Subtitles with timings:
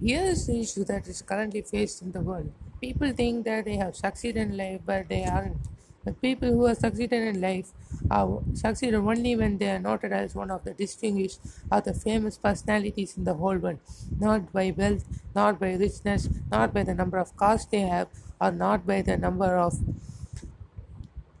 [0.00, 2.52] Here's the issue that is currently faced in the world.
[2.80, 5.56] People think that they have succeeded in life, but they aren't.
[6.04, 7.72] The people who have succeeded in life
[8.10, 11.40] are succeeded only when they are noted as one of the distinguished
[11.72, 13.78] or the famous personalities in the whole world,
[14.20, 15.04] not by wealth,
[15.34, 18.08] not by richness, not by the number of cars they have,
[18.40, 19.78] or not by the number of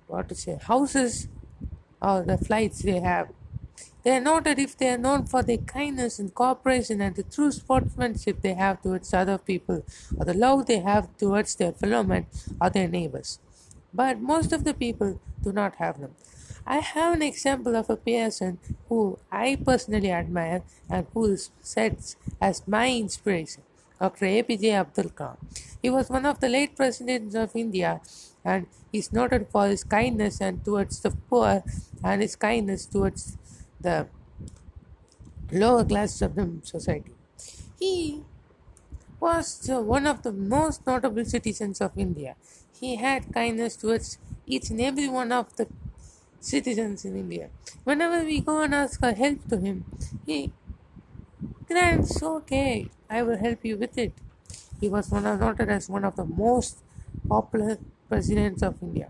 [0.06, 1.28] what to say houses
[2.00, 3.28] or the flights they have.
[4.02, 7.50] They are noted if they are known for their kindness and cooperation and the true
[7.50, 9.84] sportsmanship they have towards other people
[10.16, 12.26] or the love they have towards their fellow men
[12.60, 13.40] or their neighbors.
[13.92, 16.14] But most of the people do not have them.
[16.66, 18.58] I have an example of a person
[18.88, 21.98] who I personally admire and who is said
[22.40, 23.62] as my inspiration,
[24.00, 24.26] Dr.
[24.26, 25.36] APJ Abdul Kalam.
[25.80, 28.00] He was one of the late presidents of India
[28.44, 31.62] and is noted for his kindness and towards the poor
[32.02, 33.36] and his kindness towards
[33.80, 34.08] the
[35.52, 37.12] lower classes of the society.
[37.78, 38.24] He
[39.20, 42.36] was one of the most notable citizens of India.
[42.78, 45.66] He had kindness towards each and every one of the
[46.40, 47.48] citizens in India.
[47.84, 49.84] Whenever we go and ask for help to him,
[50.26, 50.52] he
[51.66, 54.12] grants, okay, I will help you with it.
[54.80, 56.78] He was one of, noted as one of the most
[57.28, 59.08] popular presidents of India.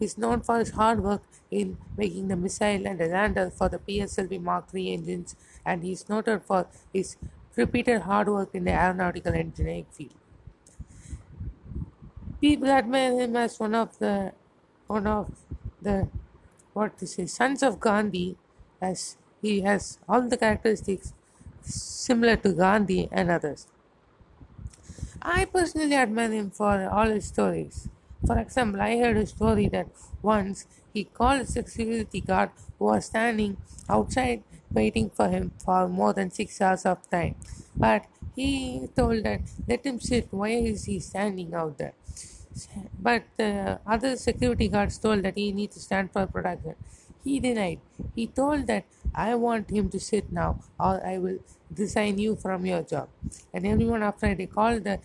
[0.00, 3.78] Is known for his hard work in making the missile and the lander for the
[3.78, 7.16] PSLV Mark III engines, and he is noted for his
[7.56, 10.14] repeated hard work in the aeronautical engineering field.
[12.40, 14.32] People admire him as one of the
[14.86, 15.44] one of
[15.82, 16.08] the
[16.72, 18.36] what to say sons of Gandhi,
[18.80, 21.12] as he has all the characteristics
[21.62, 23.66] similar to Gandhi and others.
[25.20, 27.88] I personally admire him for all his stories.
[28.26, 29.88] For example, I heard a story that
[30.22, 33.56] once he called a security guard who was standing
[33.88, 37.36] outside waiting for him for more than six hours of time.
[37.76, 41.94] But he told that let him sit, why is he standing out there?
[42.98, 46.74] But the other security guards told that he needs to stand for protection.
[47.24, 47.80] He denied.
[48.14, 48.84] He told that
[49.14, 51.38] I want him to sit now or I will
[51.76, 53.08] resign you from your job.
[53.52, 55.00] And everyone after they called the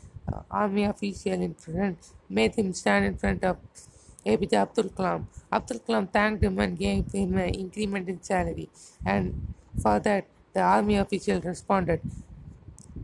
[0.50, 1.98] army official in front,
[2.30, 3.58] made him stand in front of
[4.26, 5.26] APJ Abdul Kalam.
[5.52, 8.70] Abdul Kalam thanked him and gave him an increment in salary.
[9.06, 12.02] And for that, the army official responded,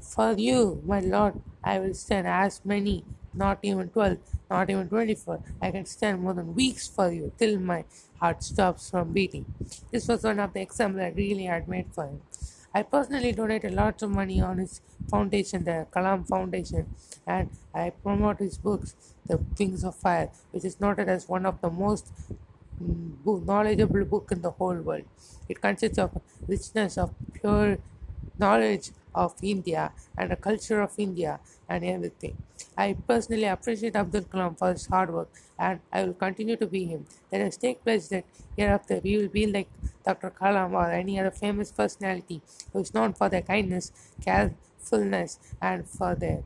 [0.02, 4.18] For you, my lord, I will stand as many, not even 12,
[4.50, 5.42] not even 24.
[5.62, 7.84] I can stand more than weeks for you till my
[8.20, 9.46] heart stops from beating.
[9.92, 12.22] This was one of the examples I really had made for him.
[12.78, 14.82] I personally donated lots of money on his
[15.14, 16.86] foundation, the Kalam Foundation,
[17.26, 18.96] and I promote his books,
[19.26, 22.12] The Wings of Fire, which is noted as one of the most
[22.80, 25.06] knowledgeable book in the whole world.
[25.50, 26.12] It consists of
[26.48, 27.80] richness of pure
[28.38, 32.36] knowledge of India and the culture of India and everything.
[32.78, 36.86] I personally appreciate Abdul Kalam for his hard work and I will continue to be
[36.86, 37.06] him.
[37.32, 39.70] Let us take pledge that hereafter we will be like
[40.08, 40.32] Dr.
[40.32, 42.42] Kalam or any other famous personality
[42.72, 43.92] who is known for their kindness,
[44.22, 46.44] carefulness, and for their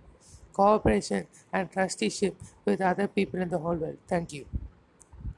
[0.54, 2.36] cooperation and trusteeship
[2.66, 3.98] with other people in the whole world.
[4.08, 4.46] Thank you.